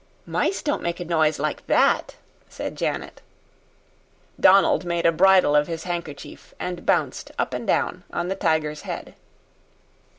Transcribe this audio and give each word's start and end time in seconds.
"Mice 0.25 0.63
don't 0.63 0.81
make 0.81 0.99
a 0.99 1.05
noise 1.05 1.37
like 1.37 1.67
that," 1.67 2.15
said 2.49 2.75
Janet. 2.75 3.21
Donald 4.39 4.83
made 4.83 5.05
a 5.05 5.11
bridle 5.11 5.55
of 5.55 5.67
his 5.67 5.83
handkerchief 5.83 6.55
and 6.59 6.87
bounced 6.87 7.29
up 7.37 7.53
and 7.53 7.67
down 7.67 8.03
on 8.11 8.27
the 8.27 8.33
tiger's 8.35 8.81
head. 8.81 9.13